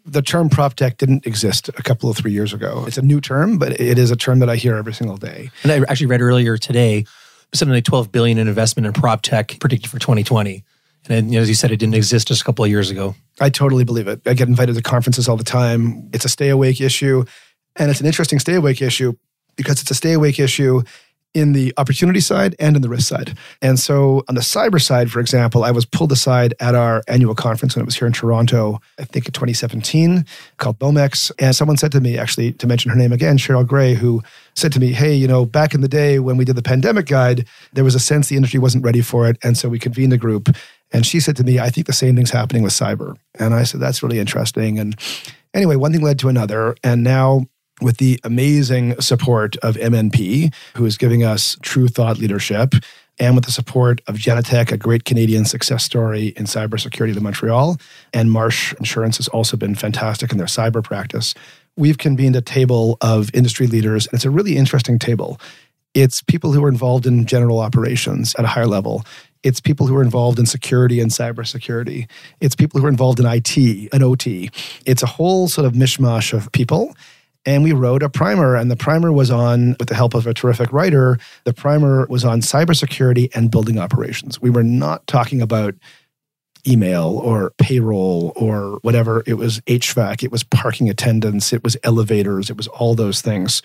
[0.03, 2.85] the term prop tech didn't exist a couple of three years ago.
[2.87, 5.51] It's a new term, but it is a term that I hear every single day.
[5.61, 7.05] And I actually read earlier today
[7.53, 10.63] something like 12 billion in investment in prop tech predicted for 2020.
[11.07, 13.15] And as you said, it didn't exist just a couple of years ago.
[13.39, 14.21] I totally believe it.
[14.25, 16.09] I get invited to conferences all the time.
[16.13, 17.25] It's a stay awake issue.
[17.75, 19.13] And it's an interesting stay awake issue
[19.55, 20.83] because it's a stay awake issue
[21.33, 23.38] in the opportunity side and in the risk side.
[23.62, 27.35] And so on the cyber side, for example, I was pulled aside at our annual
[27.35, 30.25] conference when it was here in Toronto, I think in 2017,
[30.57, 31.31] called BOMEX.
[31.38, 34.23] And someone said to me, actually, to mention her name again, Cheryl Gray, who
[34.55, 37.05] said to me, Hey, you know, back in the day when we did the pandemic
[37.05, 39.38] guide, there was a sense the industry wasn't ready for it.
[39.43, 40.49] And so we convened a group.
[40.91, 43.17] And she said to me, I think the same thing's happening with cyber.
[43.38, 44.80] And I said, That's really interesting.
[44.80, 44.95] And
[45.54, 46.75] anyway, one thing led to another.
[46.84, 47.45] And now,
[47.82, 52.73] with the amazing support of MNP, who is giving us true thought leadership,
[53.19, 57.78] and with the support of Genetec, a great Canadian success story in cybersecurity to Montreal,
[58.13, 61.34] and Marsh Insurance has also been fantastic in their cyber practice.
[61.75, 65.39] We've convened a table of industry leaders, and it's a really interesting table.
[65.93, 69.04] It's people who are involved in general operations at a higher level.
[69.43, 72.10] It's people who are involved in security and cybersecurity.
[72.41, 73.58] It's people who are involved in IT
[73.93, 74.49] and OT.
[74.86, 76.95] It's a whole sort of mishmash of people.
[77.45, 80.34] And we wrote a primer, and the primer was on, with the help of a
[80.34, 84.41] terrific writer, the primer was on cybersecurity and building operations.
[84.41, 85.75] We were not talking about
[86.67, 89.23] email or payroll or whatever.
[89.25, 93.62] It was HVAC, it was parking attendance, it was elevators, it was all those things.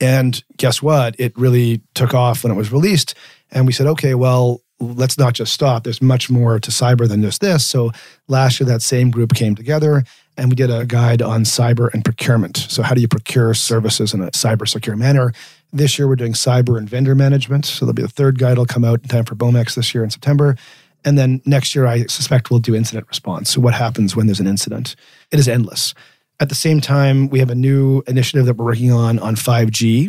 [0.00, 1.14] And guess what?
[1.18, 3.14] It really took off when it was released.
[3.50, 5.84] And we said, okay, well, let's not just stop.
[5.84, 7.64] There's much more to cyber than just this.
[7.66, 7.92] So
[8.28, 10.04] last year, that same group came together
[10.36, 12.56] and we did a guide on cyber and procurement.
[12.56, 15.32] So, how do you procure services in a cyber secure manner?
[15.72, 17.66] This year, we're doing cyber and vendor management.
[17.66, 20.02] So, there'll be the third guide will come out in time for BOMEX this year
[20.02, 20.56] in September.
[21.04, 23.50] And then next year, I suspect we'll do incident response.
[23.50, 24.96] So, what happens when there's an incident?
[25.30, 25.94] It is endless.
[26.40, 30.08] At the same time, we have a new initiative that we're working on on 5G,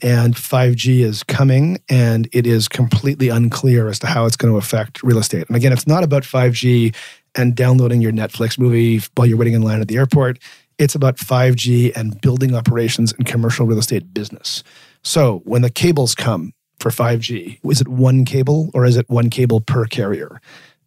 [0.00, 4.58] and 5G is coming, and it is completely unclear as to how it's going to
[4.58, 5.48] affect real estate.
[5.48, 6.94] And again, it's not about 5G
[7.34, 10.38] and downloading your Netflix movie while you're waiting in line at the airport.
[10.78, 14.62] It's about 5G and building operations and commercial real estate business.
[15.02, 19.30] So when the cables come for 5G, is it one cable or is it one
[19.30, 20.40] cable per carrier?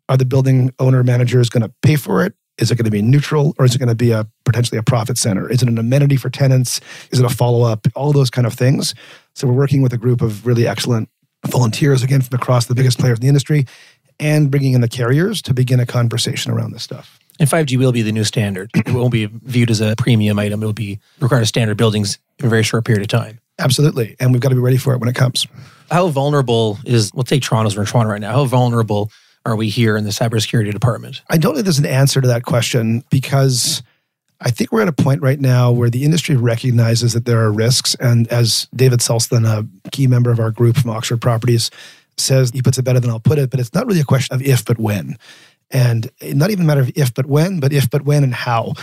[0.08, 2.34] Are the building owner managers going to pay for it?
[2.58, 4.84] Is it going to be neutral or is it going to be a potentially a
[4.84, 5.50] profit center?
[5.50, 6.80] Is it an amenity for tenants?
[7.12, 7.88] Is it a follow up?
[7.96, 8.96] All those kind of things.
[9.34, 11.10] So we're working with a group of really excellent
[11.46, 13.65] volunteers again from across the biggest players in the industry
[14.20, 17.20] and bringing in the carriers to begin a conversation around this stuff.
[17.39, 18.72] And 5G will be the new standard.
[18.74, 20.63] It won't be viewed as a premium item.
[20.63, 23.39] It will be required as standard buildings in a very short period of time.
[23.60, 24.15] Absolutely.
[24.20, 25.46] And we've got to be ready for it when it comes.
[25.91, 28.32] How vulnerable is, we'll take Toronto's, we're in Toronto right now.
[28.32, 29.12] How vulnerable
[29.45, 31.21] are we here in the cybersecurity department?
[31.29, 33.84] I don't think there's an answer to that question because
[34.41, 37.51] I think we're at a point right now where the industry recognizes that there are
[37.51, 37.95] risks.
[37.95, 41.71] And as David Sulston, a key member of our group from Oxford Properties,
[42.17, 44.34] says, he puts it better than I'll put it, but it's not really a question
[44.34, 45.17] of if, but when.
[45.71, 48.73] And not even a matter of if, but when, but if, but when, and how.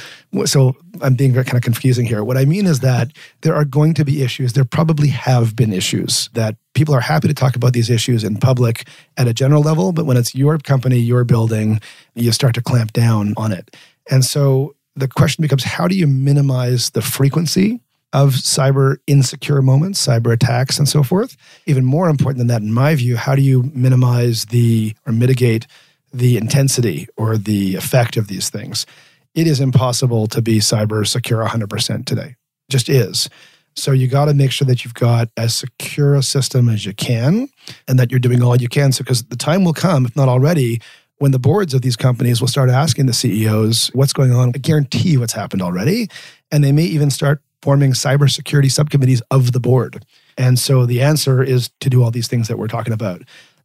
[0.44, 2.24] So I'm being kind of confusing here.
[2.24, 4.52] What I mean is that there are going to be issues.
[4.52, 8.36] There probably have been issues that people are happy to talk about these issues in
[8.36, 11.80] public at a general level, but when it's your company, your building,
[12.14, 13.76] you start to clamp down on it.
[14.10, 17.80] And so the question becomes how do you minimize the frequency
[18.12, 21.36] of cyber insecure moments, cyber attacks, and so forth.
[21.66, 25.66] Even more important than that, in my view, how do you minimize the or mitigate
[26.12, 28.86] the intensity or the effect of these things?
[29.34, 32.36] It is impossible to be cyber secure 100% today.
[32.68, 33.28] Just is.
[33.74, 36.92] So you got to make sure that you've got as secure a system as you
[36.92, 37.48] can
[37.88, 38.92] and that you're doing all you can.
[38.92, 40.80] So, because the time will come, if not already,
[41.18, 44.50] when the boards of these companies will start asking the CEOs what's going on.
[44.54, 46.08] I guarantee what's happened already.
[46.50, 50.04] And they may even start forming cybersecurity subcommittees of the board.
[50.36, 53.22] And so the answer is to do all these things that we're talking about.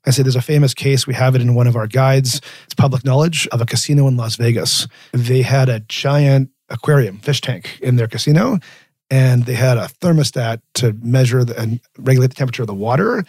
[0.07, 2.41] I say there's a famous case, we have it in one of our guides.
[2.63, 4.87] It's public knowledge of a casino in Las Vegas.
[5.11, 8.59] They had a giant aquarium, fish tank in their casino,
[9.09, 13.23] and they had a thermostat to measure the, and regulate the temperature of the water.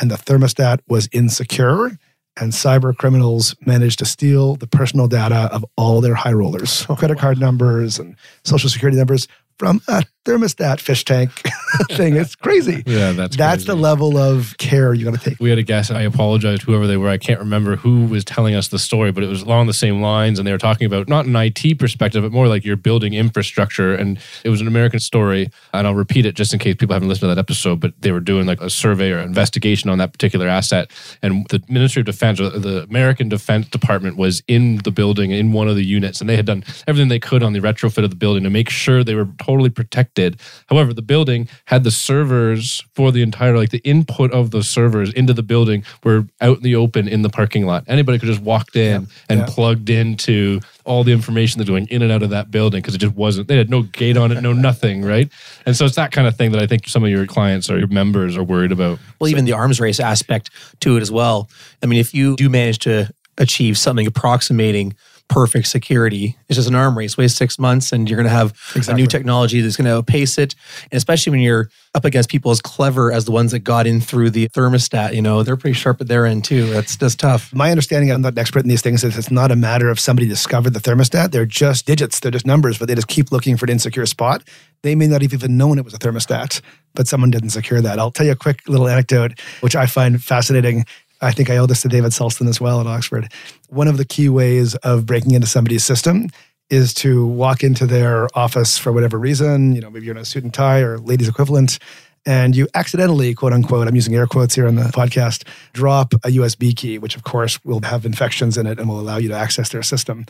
[0.00, 1.98] And the thermostat was insecure
[2.36, 6.96] and cyber criminals managed to steal the personal data of all their high rollers, oh,
[6.96, 11.30] credit card numbers and social security numbers from a thermostat fish tank
[11.90, 12.16] thing.
[12.16, 12.82] It's crazy.
[12.94, 13.66] Yeah, that's that's crazy.
[13.66, 15.40] the level of care you got to take.
[15.40, 15.90] We had a guest.
[15.90, 17.08] I apologize, whoever they were.
[17.08, 20.00] I can't remember who was telling us the story, but it was along the same
[20.00, 23.14] lines, and they were talking about not an IT perspective, but more like you're building
[23.14, 23.94] infrastructure.
[23.94, 27.08] And it was an American story, and I'll repeat it just in case people haven't
[27.08, 27.80] listened to that episode.
[27.80, 30.90] But they were doing like a survey or investigation on that particular asset,
[31.22, 35.52] and the Ministry of Defense, or the American Defense Department, was in the building in
[35.52, 38.10] one of the units, and they had done everything they could on the retrofit of
[38.10, 40.40] the building to make sure they were totally protected.
[40.68, 45.12] However, the building had the servers for the entire, like the input of the servers
[45.12, 47.84] into the building were out in the open in the parking lot.
[47.86, 49.08] Anybody could just walked in yeah.
[49.28, 49.46] and yeah.
[49.48, 52.98] plugged into all the information that's going in and out of that building because it
[52.98, 55.30] just wasn't, they had no gate on it, no nothing, right?
[55.66, 57.78] And so it's that kind of thing that I think some of your clients or
[57.78, 58.98] your members are worried about.
[59.18, 61.48] Well, so, even the arms race aspect to it as well.
[61.82, 64.94] I mean, if you do manage to achieve something approximating
[65.28, 66.36] perfect security.
[66.48, 67.16] It's just an arm race.
[67.16, 68.92] Wait six months, and you're going to have exactly.
[68.92, 70.54] a new technology that's going to outpace it.
[70.90, 74.00] And especially when you're up against people as clever as the ones that got in
[74.00, 76.66] through the thermostat, you know, they're pretty sharp at their end too.
[76.70, 77.54] That's that's tough.
[77.54, 79.98] My understanding, I'm not an expert in these things, is it's not a matter of
[79.98, 81.30] somebody discovered the thermostat.
[81.30, 82.20] They're just digits.
[82.20, 84.42] They're just numbers, but they just keep looking for an insecure spot.
[84.82, 86.60] They may not have even known it was a thermostat,
[86.94, 87.98] but someone didn't secure that.
[87.98, 90.84] I'll tell you a quick little anecdote, which I find fascinating.
[91.20, 93.32] I think I owe this to David Sulston as well at Oxford.
[93.68, 96.28] One of the key ways of breaking into somebody's system
[96.70, 99.74] is to walk into their office for whatever reason.
[99.74, 101.78] You know, maybe you're in a suit and tie or ladies equivalent,
[102.26, 106.28] and you accidentally, quote unquote, I'm using air quotes here on the podcast, drop a
[106.28, 109.36] USB key, which of course will have infections in it and will allow you to
[109.36, 110.24] access their system.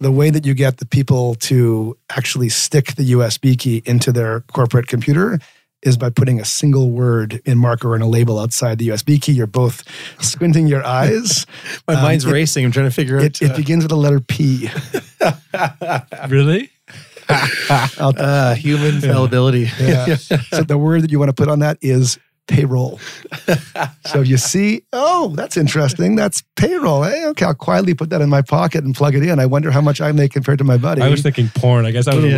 [0.00, 4.40] The way that you get the people to actually stick the USB key into their
[4.52, 5.38] corporate computer
[5.86, 9.32] is by putting a single word in marker and a label outside the USB key.
[9.32, 9.82] You're both
[10.22, 11.46] squinting your eyes.
[11.88, 12.64] My Um, mind's it- racing.
[12.64, 13.50] I'm trying to figure It, out.
[13.50, 14.68] it begins with the letter P.
[16.28, 16.70] Really?
[17.28, 19.68] uh, human fallibility.
[19.80, 20.14] Yeah.
[20.16, 23.00] so the word that you want to put on that is payroll.
[24.06, 26.14] so you see, oh, that's interesting.
[26.16, 27.02] That's payroll.
[27.02, 29.38] Hey, okay, I'll quietly put that in my pocket and plug it in.
[29.40, 31.02] I wonder how much I make compared to my buddy.
[31.02, 31.86] I was thinking porn.
[31.86, 32.32] I guess I was way.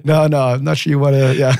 [0.04, 1.34] no, no, I'm not sure you want to.
[1.36, 1.54] Yeah,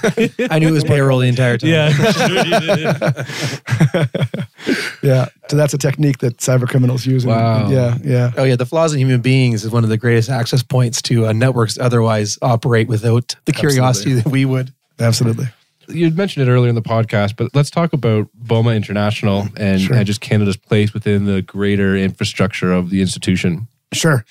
[0.51, 1.71] I knew it was payroll the entire time.
[1.71, 1.91] Yeah.
[5.03, 5.27] yeah.
[5.49, 7.25] So that's a technique that cyber criminals use.
[7.25, 7.71] And- Wow.
[7.71, 8.33] Yeah, yeah.
[8.37, 11.27] Oh yeah, the flaws in human beings is one of the greatest access points to
[11.27, 14.73] uh, networks otherwise operate without the curiosity that we would.
[14.99, 15.47] Absolutely.
[15.93, 19.97] You mentioned it earlier in the podcast, but let's talk about BOMA International and, Sure.
[19.97, 23.69] and just Canada's place within the greater infrastructure of the institution.
[23.93, 24.25] Sure.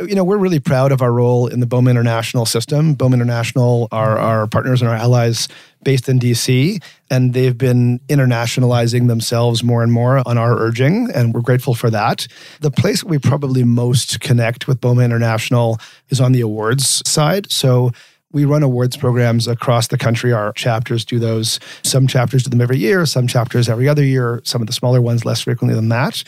[0.00, 2.94] You know, we're really proud of our role in the BOMA International system.
[2.94, 5.48] BOMA International are our partners and our allies
[5.82, 6.80] based in DC,
[7.10, 11.90] and they've been internationalizing themselves more and more on our urging, and we're grateful for
[11.90, 12.28] that.
[12.60, 15.78] The place we probably most connect with BOMA International
[16.10, 17.50] is on the awards side.
[17.50, 17.90] So
[18.32, 20.32] we run awards programs across the country.
[20.32, 21.58] Our chapters do those.
[21.82, 25.00] Some chapters do them every year, some chapters every other year, some of the smaller
[25.00, 26.22] ones less frequently than that.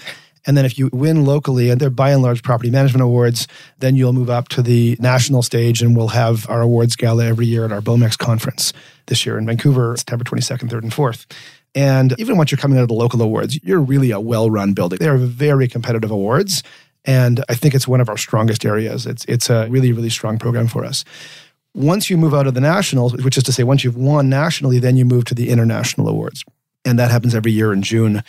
[0.46, 3.46] And then if you win locally, and they're by and large property management awards,
[3.78, 7.44] then you'll move up to the national stage and we'll have our awards gala every
[7.44, 8.72] year at our BOMEX conference
[9.06, 11.26] this year in Vancouver, September 22nd, 3rd, and 4th.
[11.74, 14.72] And even once you're coming out of the local awards, you're really a well run
[14.72, 14.98] building.
[14.98, 16.62] They're very competitive awards.
[17.04, 19.06] And I think it's one of our strongest areas.
[19.06, 21.04] It's, it's a really, really strong program for us.
[21.74, 24.78] Once you move out of the nationals, which is to say, once you've won nationally,
[24.78, 26.44] then you move to the international awards.
[26.84, 28.22] And that happens every year in June.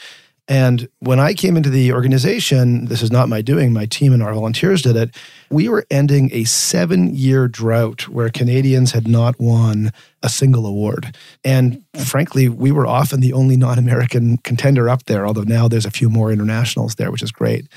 [0.48, 4.22] And when I came into the organization, this is not my doing, my team and
[4.22, 5.16] our volunteers did it.
[5.50, 9.92] We were ending a seven year drought where Canadians had not won
[10.24, 11.16] a single award.
[11.46, 15.86] And frankly, we were often the only non American contender up there, although now there's
[15.86, 17.68] a few more internationals there, which is great.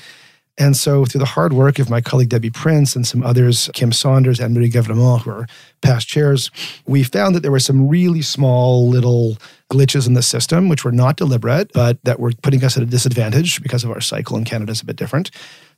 [0.57, 3.91] And so, through the hard work of my colleague Debbie Prince and some others, Kim
[3.91, 5.47] Saunders and Marie Gavramont, who are
[5.81, 6.49] past chairs,
[6.87, 9.37] we found that there were some really small little
[9.69, 12.85] glitches in the system, which were not deliberate, but that were putting us at a
[12.85, 15.29] disadvantage because of our cycle in Canada is a bit different.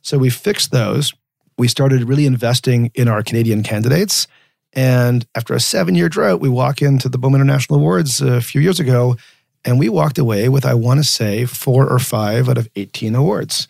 [0.02, 1.12] So we fixed those.
[1.56, 4.28] We started really investing in our Canadian candidates.
[4.74, 8.60] And after a seven year drought, we walk into the BOMA International Awards a few
[8.60, 9.16] years ago,
[9.64, 13.16] and we walked away with, I want to say, four or five out of 18
[13.16, 13.66] awards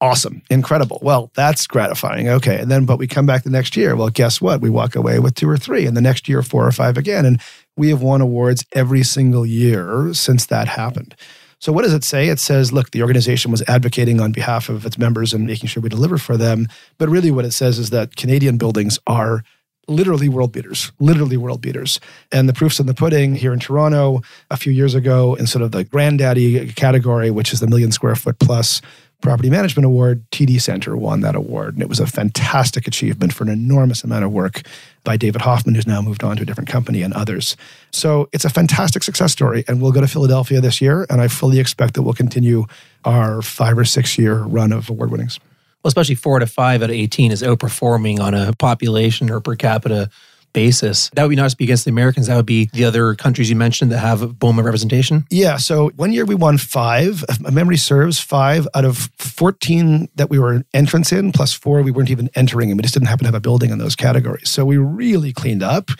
[0.00, 0.98] awesome, incredible.
[1.02, 2.28] Well, that's gratifying.
[2.28, 2.58] Okay.
[2.58, 3.94] And then, but we come back the next year.
[3.96, 4.60] Well, guess what?
[4.60, 7.24] We walk away with two or three, and the next year, four or five again.
[7.26, 7.40] And
[7.76, 11.14] we have won awards every single year since that happened.
[11.60, 12.28] So, what does it say?
[12.28, 15.82] It says, look, the organization was advocating on behalf of its members and making sure
[15.82, 16.68] we deliver for them.
[16.96, 19.44] But really, what it says is that Canadian buildings are
[19.86, 22.00] literally world beaters, literally world beaters.
[22.32, 25.62] And the proof's in the pudding here in Toronto a few years ago in sort
[25.62, 28.80] of the granddaddy category, which is the million square foot plus
[29.20, 31.74] property management award, TD Center won that award.
[31.74, 34.62] And it was a fantastic achievement for an enormous amount of work
[35.04, 37.56] by David Hoffman, who's now moved on to a different company, and others.
[37.92, 39.64] So it's a fantastic success story.
[39.68, 41.06] And we'll go to Philadelphia this year.
[41.10, 42.66] And I fully expect that we'll continue
[43.04, 45.38] our five or six year run of award winnings.
[45.82, 49.56] Well, especially four to five out of 18 is outperforming on a population or per
[49.56, 50.10] capita
[50.52, 51.10] basis.
[51.14, 53.92] That would not be against the Americans, that would be the other countries you mentioned
[53.92, 55.26] that have BOMA representation.
[55.30, 55.56] Yeah.
[55.56, 57.24] So one year we won five.
[57.28, 61.82] If my memory serves, five out of 14 that we were entrance in, plus four
[61.82, 63.96] we weren't even entering and We just didn't happen to have a building in those
[63.96, 64.50] categories.
[64.50, 65.90] So we really cleaned up.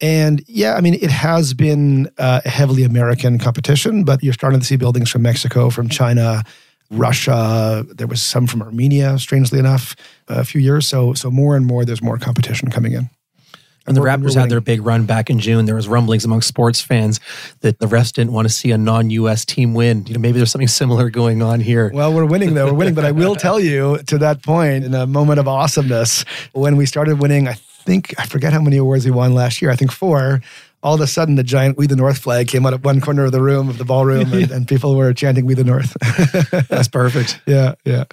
[0.00, 4.60] And yeah, I mean, it has been uh, a heavily American competition, but you're starting
[4.60, 6.42] to see buildings from Mexico, from China,
[6.90, 7.84] Russia.
[7.88, 9.96] There was some from Armenia, strangely enough,
[10.28, 10.86] a few years.
[10.86, 13.08] So, so more and more, there's more competition coming in.
[13.86, 15.64] And the Raptors had their big run back in June.
[15.66, 17.20] There was rumblings among sports fans
[17.60, 20.04] that the refs didn't want to see a non-US team win.
[20.06, 21.90] You know, maybe there's something similar going on here.
[21.94, 22.66] Well, we're winning though.
[22.66, 26.24] We're winning, but I will tell you to that point in a moment of awesomeness
[26.52, 27.48] when we started winning.
[27.48, 29.70] I think I forget how many awards we won last year.
[29.70, 30.40] I think four.
[30.82, 33.24] All of a sudden, the giant "We the North" flag came out of one corner
[33.24, 35.96] of the room of the ballroom, and, and people were chanting "We the North."
[36.68, 37.40] That's perfect.
[37.46, 38.04] yeah, yeah.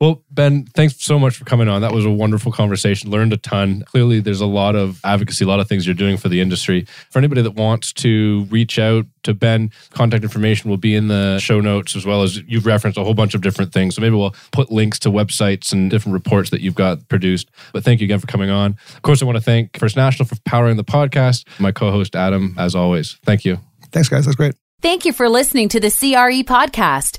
[0.00, 1.82] Well, Ben, thanks so much for coming on.
[1.82, 3.10] That was a wonderful conversation.
[3.10, 3.82] Learned a ton.
[3.82, 6.86] Clearly, there's a lot of advocacy, a lot of things you're doing for the industry.
[7.10, 11.38] For anybody that wants to reach out to Ben, contact information will be in the
[11.38, 13.94] show notes, as well as you've referenced a whole bunch of different things.
[13.94, 17.50] So maybe we'll put links to websites and different reports that you've got produced.
[17.74, 18.76] But thank you again for coming on.
[18.94, 22.16] Of course, I want to thank First National for powering the podcast, my co host,
[22.16, 23.18] Adam, as always.
[23.26, 23.58] Thank you.
[23.92, 24.24] Thanks, guys.
[24.24, 24.54] That's great.
[24.80, 27.18] Thank you for listening to the CRE podcast.